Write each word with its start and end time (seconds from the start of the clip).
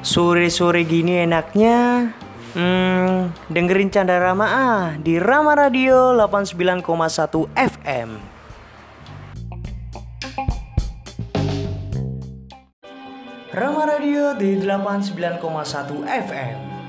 Sore-sore 0.00 0.88
gini 0.88 1.20
enaknya 1.28 2.08
hmm, 2.56 3.52
dengerin 3.52 3.92
Canda 3.92 4.16
Rama 4.16 4.46
ah 4.48 4.84
di 4.96 5.20
Rama 5.20 5.52
Radio 5.52 6.16
89,1 6.16 7.52
FM. 7.52 8.10
Rama 13.52 13.82
Radio 13.84 14.32
di 14.40 14.56
89,1 14.56 16.08
FM. 16.08 16.79